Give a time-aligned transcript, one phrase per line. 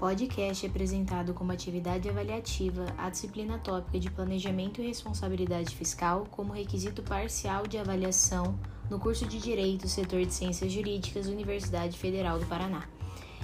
[0.00, 6.54] Podcast é apresentado como atividade avaliativa à disciplina tópica de Planejamento e Responsabilidade Fiscal como
[6.54, 8.58] requisito parcial de avaliação
[8.88, 12.88] no curso de Direito, setor de Ciências Jurídicas, Universidade Federal do Paraná,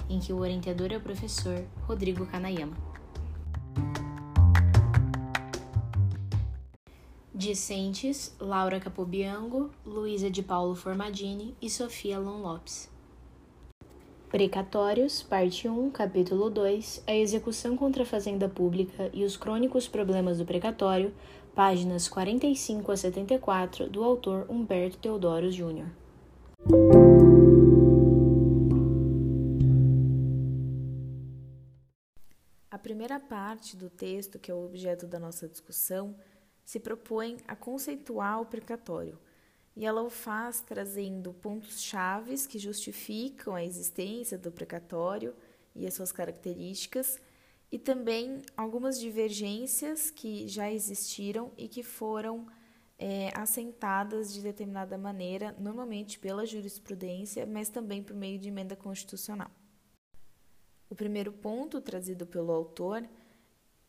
[0.09, 2.75] em que o orientador é o professor Rodrigo Kanayama.
[7.35, 12.96] Discentes Laura Capobiango, Luísa de Paulo Formadini e Sofia Lon Lopes.
[14.29, 20.37] Precatórios, parte 1, capítulo 2, a execução contra a fazenda pública e os crônicos problemas
[20.39, 21.13] do precatório,
[21.55, 25.87] páginas 45 a 74, do autor Humberto Teodoro Júnior.
[32.69, 36.13] A primeira parte do texto, que é o objeto da nossa discussão,
[36.65, 39.17] se propõe a conceituar o precatório
[39.77, 45.35] e ela o faz trazendo pontos chaves que justificam a existência do precatório
[45.75, 47.19] e as suas características,
[47.71, 52.47] e também algumas divergências que já existiram e que foram
[52.97, 59.51] é, assentadas de determinada maneira, normalmente pela jurisprudência, mas também por meio de emenda constitucional.
[60.89, 63.07] O primeiro ponto trazido pelo autor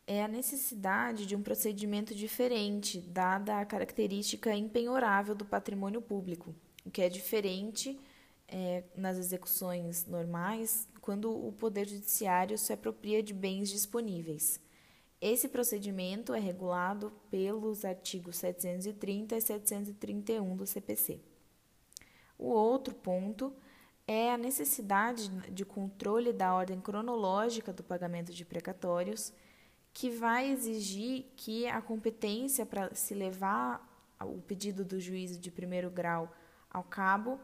[0.08, 6.90] é a necessidade de um procedimento diferente, dada a característica impenhorável do patrimônio público, o
[6.90, 8.00] que é diferente
[8.48, 14.58] é, nas execuções normais, quando o Poder Judiciário se apropria de bens disponíveis.
[15.20, 21.20] Esse procedimento é regulado pelos artigos 730 e 731 do CPC.
[22.38, 23.52] O outro ponto
[24.06, 29.34] é a necessidade de controle da ordem cronológica do pagamento de precatórios
[29.98, 33.84] que vai exigir que a competência para se levar
[34.20, 36.32] o pedido do juízo de primeiro grau
[36.70, 37.40] ao cabo,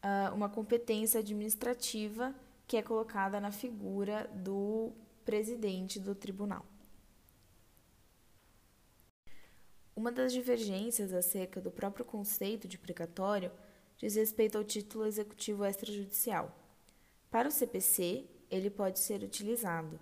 [0.00, 2.32] ah, uma competência administrativa
[2.68, 4.92] que é colocada na figura do
[5.24, 6.64] presidente do tribunal.
[9.96, 13.50] Uma das divergências acerca do próprio conceito de precatório
[13.96, 16.56] diz respeito ao título executivo extrajudicial.
[17.28, 19.98] Para o CPC, ele pode ser utilizado,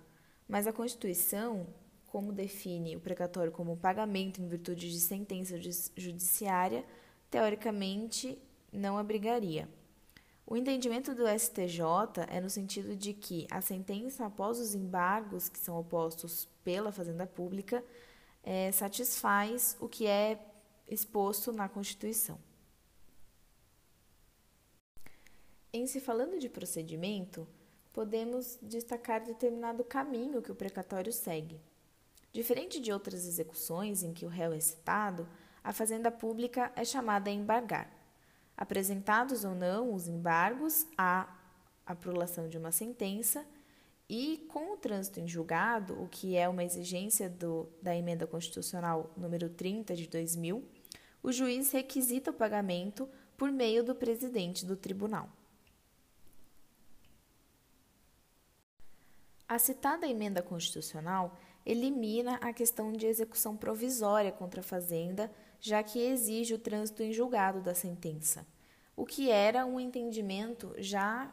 [0.47, 1.65] mas a Constituição,
[2.07, 5.57] como define o precatório como pagamento em virtude de sentença
[5.95, 6.85] judiciária,
[7.29, 8.37] teoricamente
[8.71, 9.67] não abrigaria.
[10.45, 15.59] O entendimento do STJ é no sentido de que a sentença, após os embargos que
[15.59, 17.83] são opostos pela Fazenda Pública,
[18.41, 20.39] é, satisfaz o que é
[20.87, 22.39] exposto na Constituição.
[25.73, 27.45] Em se falando de procedimento,
[27.91, 31.59] podemos destacar determinado caminho que o precatório segue.
[32.31, 35.27] Diferente de outras execuções em que o réu é citado,
[35.63, 37.91] a fazenda pública é chamada a embargar.
[38.55, 41.27] Apresentados ou não os embargos, há
[41.85, 43.45] a prolação de uma sentença
[44.09, 49.11] e, com o trânsito em julgado, o que é uma exigência do, da emenda constitucional
[49.17, 50.63] número 30 de 2000,
[51.21, 55.29] o juiz requisita o pagamento por meio do presidente do tribunal.
[59.47, 65.29] A citada emenda constitucional elimina a questão de execução provisória contra a Fazenda,
[65.59, 68.47] já que exige o trânsito em julgado da sentença,
[68.95, 71.29] o que era um entendimento já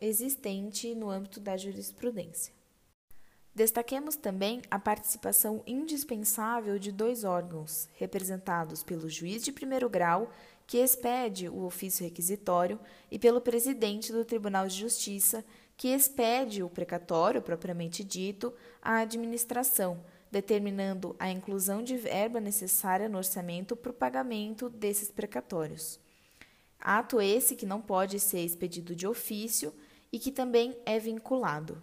[0.00, 2.54] existente no âmbito da jurisprudência.
[3.52, 10.30] Destaquemos também a participação indispensável de dois órgãos, representados pelo juiz de primeiro grau,
[10.66, 12.78] que expede o ofício requisitório,
[13.10, 15.44] e pelo presidente do Tribunal de Justiça,
[15.76, 23.18] que expede o precatório propriamente dito à administração, determinando a inclusão de verba necessária no
[23.18, 25.98] orçamento para o pagamento desses precatórios.
[26.80, 29.72] Ato esse que não pode ser expedido de ofício
[30.12, 31.82] e que também é vinculado.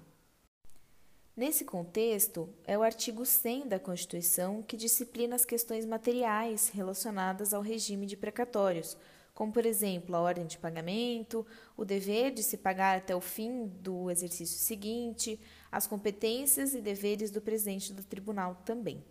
[1.35, 7.61] Nesse contexto, é o artigo 100 da Constituição que disciplina as questões materiais relacionadas ao
[7.61, 8.97] regime de precatórios,
[9.33, 11.45] como, por exemplo, a ordem de pagamento,
[11.77, 15.39] o dever de se pagar até o fim do exercício seguinte,
[15.71, 19.03] as competências e deveres do presidente do tribunal também.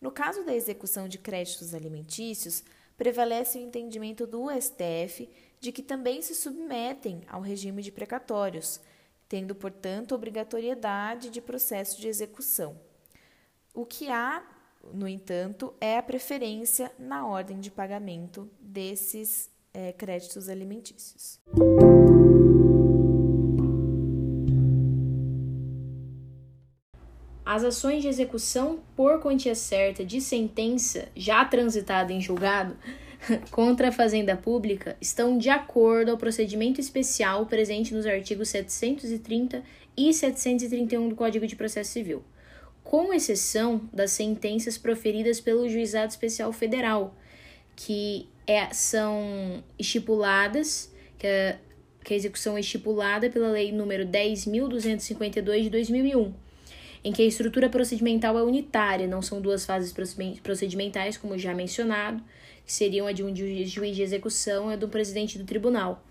[0.00, 2.62] No caso da execução de créditos alimentícios,
[2.96, 5.28] prevalece o entendimento do STF
[5.60, 8.80] de que também se submetem ao regime de precatórios,
[9.28, 12.78] tendo, portanto, obrigatoriedade de processo de execução.
[13.74, 14.42] O que há
[14.92, 21.40] no entanto, é a preferência na ordem de pagamento desses é, créditos alimentícios.
[27.44, 32.76] As ações de execução por quantia certa de sentença já transitada em julgado
[33.50, 39.62] contra a Fazenda Pública estão de acordo ao procedimento especial presente nos artigos 730
[39.96, 42.22] e 731 do Código de Processo Civil,
[42.88, 47.14] com exceção das sentenças proferidas pelo Juizado Especial Federal,
[47.76, 51.58] que é, são estipuladas, que a,
[52.02, 56.32] que a execução é estipulada pela Lei número 10.252 de 2001,
[57.04, 59.94] em que a estrutura procedimental é unitária, não são duas fases
[60.42, 62.24] procedimentais, como já mencionado,
[62.64, 66.02] que seriam a de um juiz de execução e a do presidente do tribunal.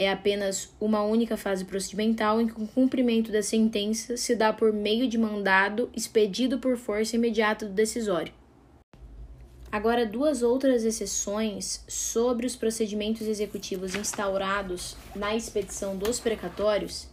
[0.00, 4.72] É apenas uma única fase procedimental em que o cumprimento da sentença se dá por
[4.72, 8.32] meio de mandado expedido por força imediata do decisório.
[9.70, 17.06] Agora, duas outras exceções sobre os procedimentos executivos instaurados na expedição dos precatórios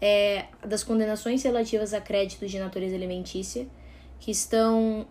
[0.00, 3.68] é das condenações relativas a créditos de natureza alimentícia,
[4.18, 5.06] que estão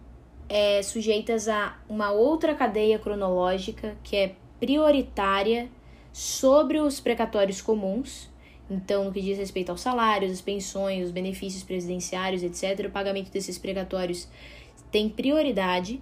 [0.50, 5.70] é, sujeitas a uma outra cadeia cronológica que é prioritária
[6.12, 8.30] sobre os precatórios comuns.
[8.70, 13.32] Então, no que diz respeito aos salários, as pensões, os benefícios presidenciários, etc., o pagamento
[13.32, 14.28] desses precatórios
[14.92, 16.02] tem prioridade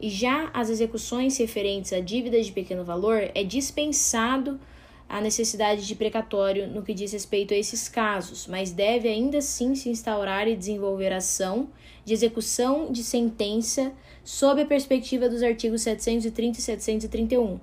[0.00, 4.60] e já as execuções referentes a dívidas de pequeno valor é dispensado
[5.08, 9.74] a necessidade de precatório no que diz respeito a esses casos, mas deve ainda assim
[9.74, 11.68] se instaurar e desenvolver ação
[12.04, 13.92] de execução de sentença
[14.24, 17.60] sob a perspectiva dos artigos 730 e 731.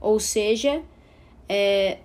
[0.00, 0.82] Ou seja,
[1.52, 1.98] é,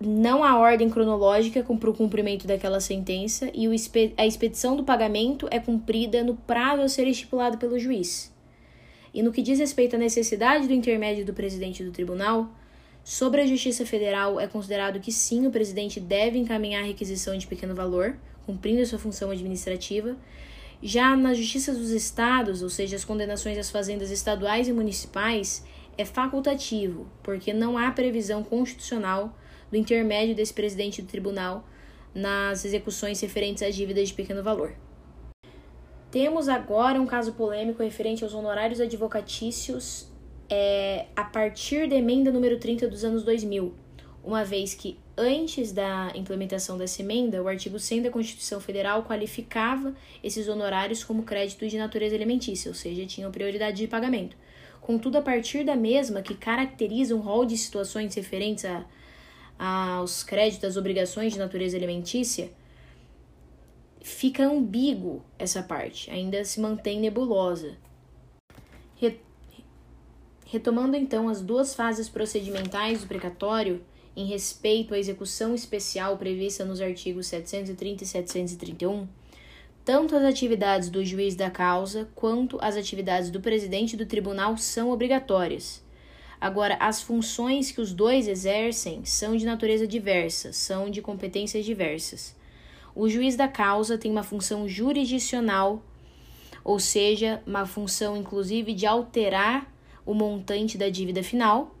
[0.00, 3.72] não há ordem cronológica para o cumprimento daquela sentença e o,
[4.16, 8.32] a expedição do pagamento é cumprida no prazo a ser estipulado pelo juiz.
[9.12, 12.48] E no que diz respeito à necessidade do intermédio do presidente do tribunal,
[13.02, 17.48] sobre a Justiça Federal é considerado que sim, o presidente deve encaminhar a requisição de
[17.48, 18.16] pequeno valor,
[18.46, 20.16] cumprindo sua função administrativa.
[20.80, 25.64] Já na Justiça dos Estados, ou seja, as condenações às fazendas estaduais e municipais,
[25.96, 29.36] é facultativo, porque não há previsão constitucional
[29.70, 31.64] do intermédio desse presidente do tribunal
[32.14, 34.74] nas execuções referentes às dívidas de pequeno valor.
[36.10, 40.10] Temos agora um caso polêmico referente aos honorários advocatícios
[40.50, 43.74] é, a partir da emenda número 30 dos anos 2000,
[44.22, 49.94] uma vez que antes da implementação dessa emenda, o artigo 100 da Constituição Federal qualificava
[50.22, 54.36] esses honorários como créditos de natureza alimentícia, ou seja, tinham prioridade de pagamento.
[54.82, 58.84] Contudo, a partir da mesma, que caracteriza um rol de situações referentes a,
[59.96, 62.50] aos créditos, às obrigações de natureza alimentícia,
[64.02, 67.76] fica ambíguo essa parte, ainda se mantém nebulosa.
[70.44, 73.82] Retomando então as duas fases procedimentais do precatório,
[74.14, 79.08] em respeito à execução especial prevista nos artigos 730 e 731,
[79.84, 84.90] tanto as atividades do juiz da causa quanto as atividades do presidente do tribunal são
[84.90, 85.82] obrigatórias.
[86.40, 92.34] Agora, as funções que os dois exercem são de natureza diversa, são de competências diversas.
[92.94, 95.82] O juiz da causa tem uma função jurisdicional,
[96.64, 99.72] ou seja, uma função inclusive de alterar
[100.04, 101.74] o montante da dívida final,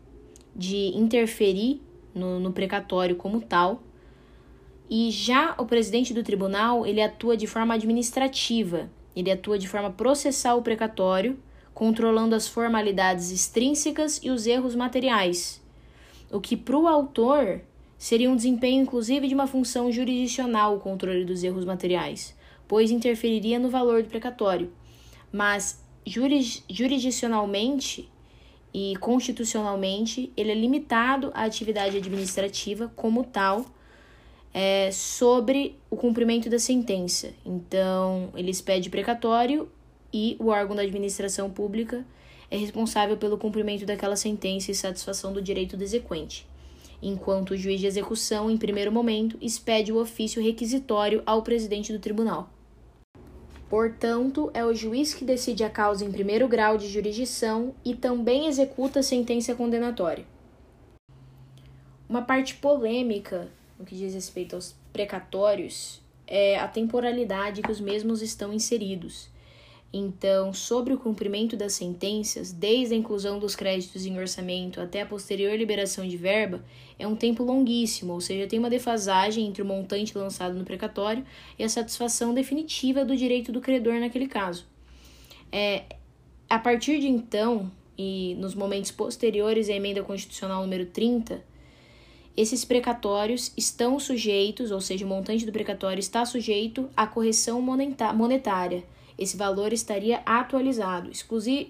[0.54, 1.82] de interferir
[2.14, 3.82] no, no precatório como tal.
[4.88, 9.90] E já o presidente do tribunal, ele atua de forma administrativa, ele atua de forma
[9.90, 11.38] processal o precatório,
[11.72, 15.62] controlando as formalidades extrínsecas e os erros materiais.
[16.30, 17.62] O que para o autor
[17.96, 22.36] seria um desempenho inclusive de uma função jurisdicional o controle dos erros materiais,
[22.66, 24.72] pois interferiria no valor do precatório.
[25.30, 28.10] Mas juris, jurisdicionalmente
[28.74, 33.66] e constitucionalmente, ele é limitado à atividade administrativa como tal,
[34.52, 37.32] é, sobre o cumprimento da sentença.
[37.44, 39.68] Então, ele expede precatório
[40.12, 42.04] e o órgão da administração pública
[42.50, 46.46] é responsável pelo cumprimento daquela sentença e satisfação do direito do exequente
[47.02, 51.98] enquanto o juiz de execução, em primeiro momento, expede o ofício requisitório ao presidente do
[51.98, 52.48] tribunal.
[53.68, 58.46] Portanto, é o juiz que decide a causa em primeiro grau de jurisdição e também
[58.46, 60.24] executa a sentença condenatória.
[62.08, 63.50] Uma parte polêmica
[63.82, 69.28] no que diz respeito aos precatórios é a temporalidade que os mesmos estão inseridos.
[69.92, 75.06] Então, sobre o cumprimento das sentenças, desde a inclusão dos créditos em orçamento até a
[75.06, 76.64] posterior liberação de verba,
[76.98, 81.26] é um tempo longuíssimo, ou seja, tem uma defasagem entre o montante lançado no precatório
[81.58, 84.64] e a satisfação definitiva do direito do credor naquele caso.
[85.50, 85.84] É,
[86.48, 91.51] a partir de então, e nos momentos posteriores à emenda constitucional número 30,
[92.36, 98.84] esses precatórios estão sujeitos, ou seja, o montante do precatório está sujeito à correção monetária
[99.22, 101.10] esse valor estaria atualizado,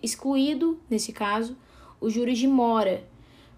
[0.02, 1.56] excluído, nesse caso,
[2.00, 3.04] os juros de mora,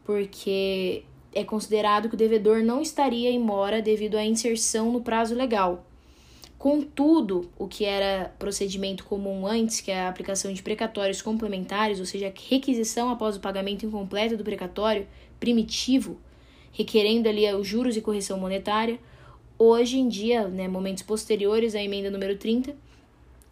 [0.04, 5.34] porque é considerado que o devedor não estaria em mora devido à inserção no prazo
[5.34, 5.86] legal.
[6.58, 12.06] Contudo, o que era procedimento comum antes, que é a aplicação de precatórios complementares, ou
[12.06, 15.06] seja, requisição após o pagamento incompleto do precatório
[15.38, 16.16] primitivo,
[16.74, 18.98] requerendo ali os juros e correção monetária,
[19.56, 22.76] hoje em dia, né, momentos posteriores à emenda número 30,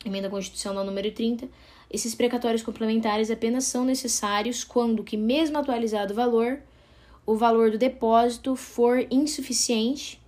[0.04, 1.48] emenda constitucional número 30,
[1.90, 6.60] esses precatórios complementares apenas são necessários quando que mesmo atualizado o valor,
[7.24, 10.20] o valor do depósito for insuficiente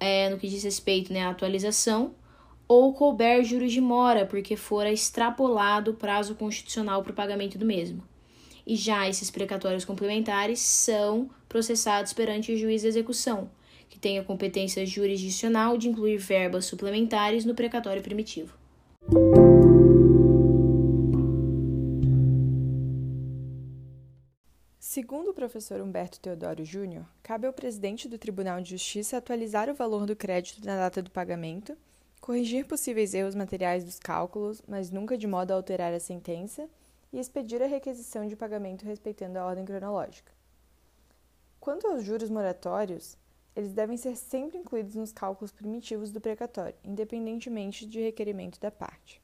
[0.00, 2.14] é, no que diz respeito né, à atualização,
[2.66, 7.66] ou couber juros de mora, porque fora extrapolado o prazo constitucional para o pagamento do
[7.66, 8.02] mesmo.
[8.66, 13.50] E já esses precatórios complementares são processados perante o juiz de execução,
[13.88, 18.54] que tem a competência jurisdicional de incluir verbas suplementares no precatório primitivo.
[24.78, 29.74] Segundo o professor Humberto Teodoro Júnior, cabe ao presidente do Tribunal de Justiça atualizar o
[29.74, 31.76] valor do crédito na data do pagamento,
[32.18, 36.66] corrigir possíveis erros materiais dos cálculos, mas nunca de modo a alterar a sentença,
[37.12, 40.35] e expedir a requisição de pagamento respeitando a ordem cronológica.
[41.66, 43.18] Quanto aos juros moratórios,
[43.56, 49.20] eles devem ser sempre incluídos nos cálculos primitivos do precatório, independentemente de requerimento da parte.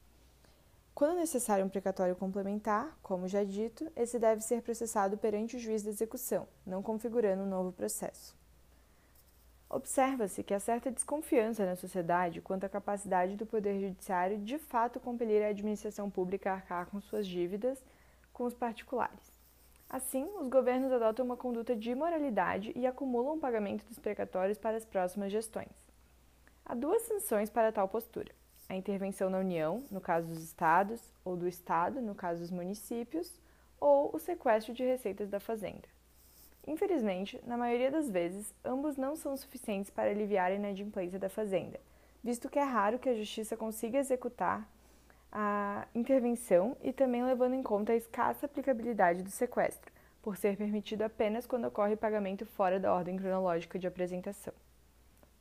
[0.92, 5.84] Quando necessário um precatório complementar, como já dito, esse deve ser processado perante o juiz
[5.84, 8.36] de execução, não configurando um novo processo.
[9.70, 14.98] Observa-se que há certa desconfiança na sociedade quanto à capacidade do Poder Judiciário de fato
[14.98, 17.78] compelir a administração pública a arcar com suas dívidas
[18.32, 19.31] com os particulares.
[19.92, 24.76] Assim, os governos adotam uma conduta de imoralidade e acumulam o pagamento dos precatórios para
[24.76, 25.70] as próximas gestões.
[26.64, 28.32] Há duas sanções para tal postura
[28.72, 33.38] a intervenção na União, no caso dos estados, ou do Estado, no caso dos municípios,
[33.78, 35.86] ou o sequestro de receitas da Fazenda.
[36.66, 41.78] Infelizmente, na maioria das vezes, ambos não são suficientes para aliviar a inadimplência da Fazenda,
[42.24, 44.66] visto que é raro que a Justiça consiga executar
[45.32, 51.02] a intervenção e também levando em conta a escassa aplicabilidade do sequestro, por ser permitido
[51.02, 54.52] apenas quando ocorre pagamento fora da ordem cronológica de apresentação.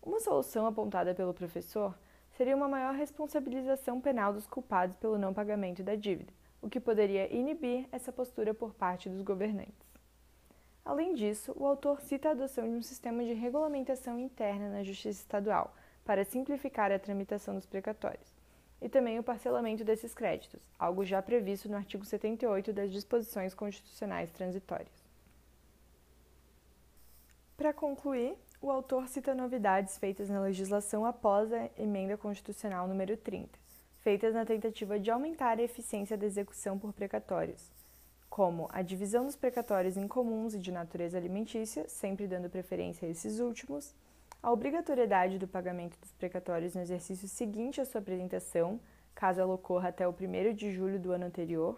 [0.01, 1.93] Uma solução apontada pelo professor
[2.31, 7.31] seria uma maior responsabilização penal dos culpados pelo não pagamento da dívida, o que poderia
[7.31, 9.91] inibir essa postura por parte dos governantes.
[10.83, 15.21] Além disso, o autor cita a adoção de um sistema de regulamentação interna na Justiça
[15.21, 18.33] Estadual para simplificar a tramitação dos precatórios,
[18.81, 24.31] e também o parcelamento desses créditos, algo já previsto no artigo 78 das disposições constitucionais
[24.31, 25.01] transitórias.
[27.55, 33.49] Para concluir, o autor cita novidades feitas na legislação após a emenda constitucional número 30,
[33.99, 37.71] feitas na tentativa de aumentar a eficiência da execução por precatórios,
[38.31, 43.11] como a divisão dos precatórios em comuns e de natureza alimentícia, sempre dando preferência a
[43.11, 43.93] esses últimos,
[44.43, 48.79] a obrigatoriedade do pagamento dos precatórios no exercício seguinte à sua apresentação,
[49.13, 51.77] caso ela ocorra até o 1 de julho do ano anterior,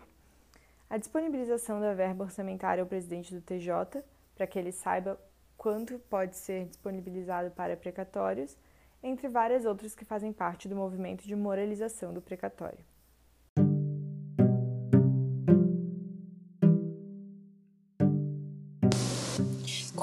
[0.89, 4.03] a disponibilização da verba orçamentária ao presidente do TJ,
[4.35, 5.19] para que ele saiba
[5.57, 8.57] quanto pode ser disponibilizado para precatórios,
[9.01, 12.92] entre várias outras que fazem parte do movimento de moralização do precatório.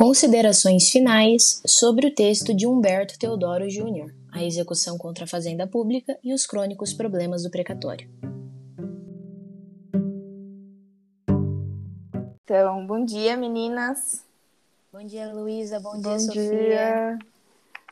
[0.01, 6.19] Considerações finais sobre o texto de Humberto Teodoro Júnior, A Execução contra a Fazenda Pública
[6.25, 8.09] e os Crônicos Problemas do Precatório.
[12.43, 14.25] Então, bom dia, meninas.
[14.91, 15.79] Bom dia, Luísa.
[15.79, 16.49] Bom, Bom dia, Sofia.
[16.49, 17.19] Dia.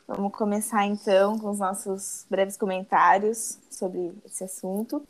[0.06, 5.06] Vamos começar então com os nossos breves comentários sobre esse assunto.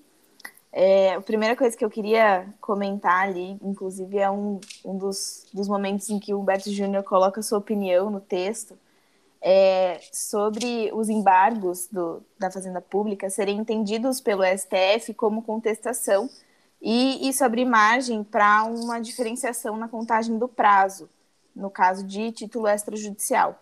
[0.73, 5.67] É, a primeira coisa que eu queria comentar ali, inclusive, é um, um dos, dos
[5.69, 8.79] momentos em que o Humberto Júnior coloca sua opinião no texto
[9.41, 16.29] é, sobre os embargos do, da Fazenda Pública serem entendidos pelo STF como contestação
[16.81, 21.09] e isso abrir margem para uma diferenciação na contagem do prazo
[21.55, 23.59] no caso de título extrajudicial.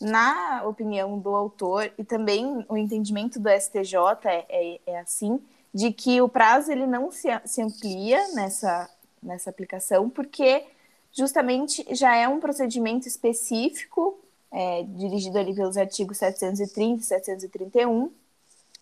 [0.00, 5.38] Na opinião do autor, e também o entendimento do STJ é, é, é assim,
[5.72, 8.90] de que o prazo ele não se, se amplia nessa,
[9.22, 10.64] nessa aplicação, porque
[11.12, 14.18] justamente já é um procedimento específico,
[14.52, 18.10] é, dirigido ali pelos artigos 730 e 731,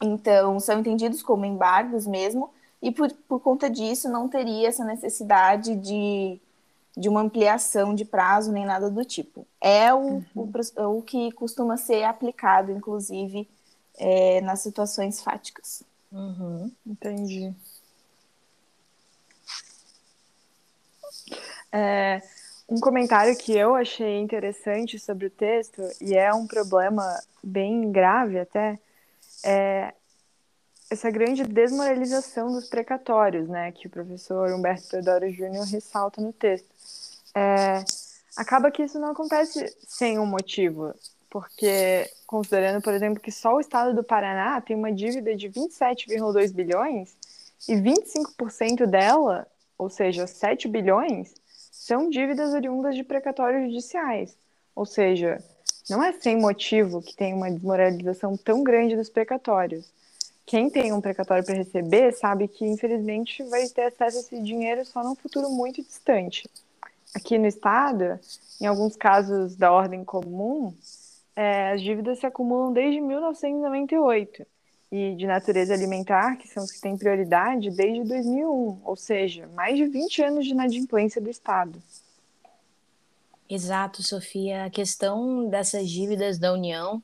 [0.03, 5.75] então são entendidos como embargos mesmo, e por, por conta disso não teria essa necessidade
[5.77, 6.41] de
[6.99, 9.47] de uma ampliação de prazo nem nada do tipo.
[9.61, 10.25] É o, uhum.
[10.35, 13.49] o, o, que costuma ser aplicado, inclusive,
[13.97, 15.85] é, nas situações fáticas.
[16.11, 16.73] Uhum.
[16.87, 17.55] Entendi.
[21.73, 22.23] É,
[22.69, 27.03] um comentário que eu achei interessante sobre o texto, e é um problema
[27.43, 28.79] bem grave até,
[29.45, 29.95] é
[30.91, 36.69] essa grande desmoralização dos precatórios, né, que o professor Humberto Teodoro Júnior ressalta no texto.
[37.35, 37.85] É,
[38.37, 40.95] acaba que isso não acontece sem um motivo,
[41.31, 46.53] porque considerando, por exemplo, que só o estado do Paraná tem uma dívida de 27,2
[46.53, 47.17] bilhões
[47.69, 51.35] e 25% dela, ou seja, 7 bilhões,
[51.71, 54.37] são dívidas oriundas de precatórios judiciais.
[54.75, 55.43] Ou seja,
[55.89, 59.91] não é sem motivo que tem uma desmoralização tão grande dos precatórios.
[60.45, 64.85] Quem tem um precatório para receber sabe que, infelizmente, vai ter acesso a esse dinheiro
[64.85, 66.49] só num futuro muito distante.
[67.15, 68.19] Aqui no Estado,
[68.61, 70.75] em alguns casos da ordem comum,
[71.39, 74.45] é, as dívidas se acumulam desde 1998
[74.91, 79.77] e de natureza alimentar, que são os que têm prioridade, desde 2001, ou seja, mais
[79.77, 81.81] de 20 anos de inadimplência do Estado.
[83.49, 84.65] Exato, Sofia.
[84.65, 87.01] A questão dessas dívidas da União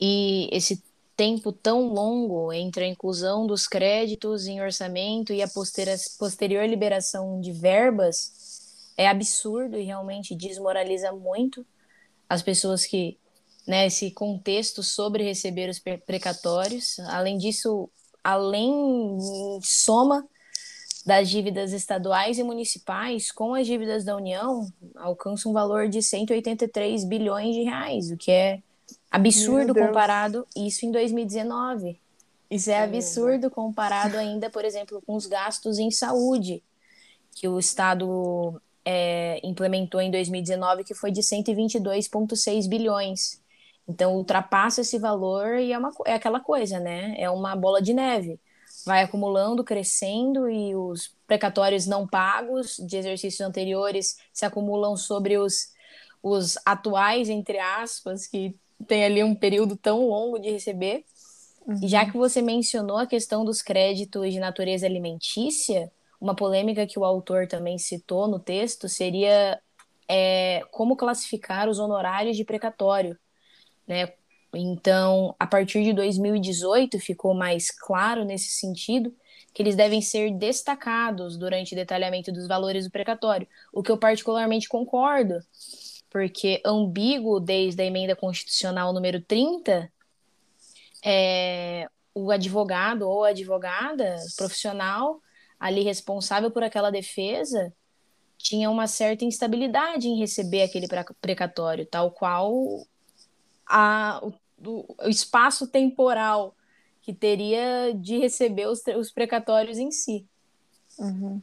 [0.00, 0.80] e esse
[1.16, 5.48] tempo tão longo entre a inclusão dos créditos em orçamento e a
[6.20, 11.66] posterior liberação de verbas é absurdo e realmente desmoraliza muito
[12.28, 13.18] as pessoas que
[13.70, 16.98] né, esse contexto sobre receber os precatórios.
[17.06, 17.88] Além disso,
[18.22, 19.16] além
[19.62, 20.26] soma
[21.06, 27.04] das dívidas estaduais e municipais com as dívidas da União, alcança um valor de 183
[27.04, 28.60] bilhões de reais, o que é
[29.08, 32.00] absurdo comparado isso em 2019.
[32.50, 36.60] Isso é absurdo comparado ainda, por exemplo, com os gastos em saúde
[37.36, 43.39] que o Estado é, implementou em 2019, que foi de 122,6 bilhões.
[43.90, 47.16] Então, ultrapassa esse valor e é, uma, é aquela coisa, né?
[47.18, 48.38] É uma bola de neve.
[48.86, 55.72] Vai acumulando, crescendo e os precatórios não pagos de exercícios anteriores se acumulam sobre os,
[56.22, 58.54] os atuais, entre aspas, que
[58.86, 61.04] tem ali um período tão longo de receber.
[61.66, 61.88] Uhum.
[61.88, 67.04] Já que você mencionou a questão dos créditos de natureza alimentícia, uma polêmica que o
[67.04, 69.60] autor também citou no texto seria
[70.08, 73.18] é, como classificar os honorários de precatório
[73.86, 74.12] né?
[74.52, 79.14] Então, a partir de 2018 ficou mais claro nesse sentido
[79.52, 83.98] que eles devem ser destacados durante o detalhamento dos valores do precatório, o que eu
[83.98, 85.40] particularmente concordo,
[86.08, 89.90] porque ambíguo desde a emenda constitucional número 30,
[91.04, 95.20] é, o advogado ou advogada profissional
[95.58, 97.72] ali responsável por aquela defesa
[98.38, 100.86] tinha uma certa instabilidade em receber aquele
[101.20, 102.50] precatório, tal qual
[103.70, 106.54] a, o, o espaço temporal
[107.00, 110.26] que teria de receber os, os precatórios em si.
[110.98, 111.40] Uhum.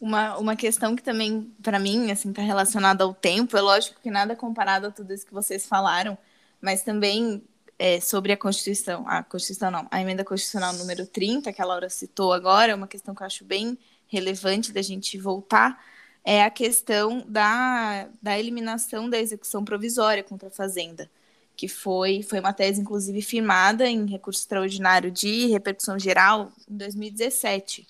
[0.00, 4.10] Uma, uma questão que também, para mim, assim, está relacionada ao tempo, é lógico que
[4.10, 6.18] nada comparado a tudo isso que vocês falaram,
[6.60, 7.42] mas também
[7.78, 11.88] é, sobre a Constituição, a Constituição não, a emenda constitucional número 30, que a Laura
[11.88, 15.82] citou agora, é uma questão que eu acho bem relevante da gente voltar,
[16.24, 21.10] é a questão da, da eliminação da execução provisória contra a Fazenda,
[21.54, 27.86] que foi, foi uma tese, inclusive, firmada em recurso extraordinário de repercussão geral em 2017.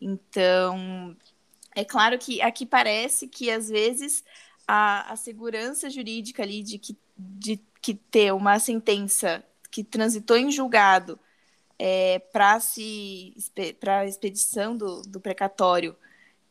[0.00, 1.16] Então,
[1.74, 4.24] é claro que aqui parece que, às vezes,
[4.66, 10.52] a, a segurança jurídica ali de que, de que ter uma sentença que transitou em
[10.52, 11.18] julgado
[11.78, 12.58] é, para
[13.98, 15.96] a expedição do, do precatório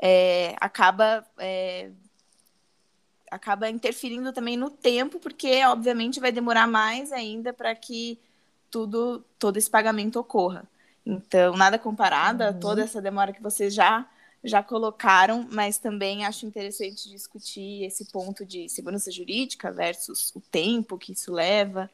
[0.01, 1.91] é, acaba é,
[3.29, 8.19] acaba interferindo também no tempo, porque obviamente vai demorar mais ainda para que
[8.71, 10.67] tudo todo esse pagamento ocorra.
[11.05, 12.49] Então, nada comparado uhum.
[12.49, 14.07] a toda essa demora que vocês já
[14.43, 20.97] já colocaram, mas também acho interessante discutir esse ponto de segurança jurídica versus o tempo
[20.97, 21.87] que isso leva.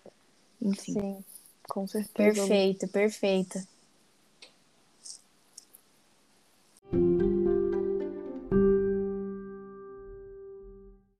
[0.61, 0.93] Enfim.
[0.93, 1.23] Sim,
[1.67, 2.39] com certeza.
[2.39, 3.67] Perfeito, perfeita.